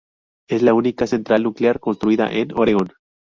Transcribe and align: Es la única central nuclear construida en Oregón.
Es 0.49 0.63
la 0.63 0.73
única 0.73 1.05
central 1.05 1.43
nuclear 1.43 1.79
construida 1.79 2.27
en 2.31 2.57
Oregón. 2.57 2.89